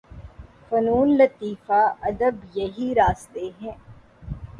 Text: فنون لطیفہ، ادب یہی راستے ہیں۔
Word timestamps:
فنون 0.69 1.09
لطیفہ، 1.17 1.81
ادب 2.01 2.35
یہی 2.53 2.93
راستے 2.95 3.49
ہیں۔ 3.61 3.75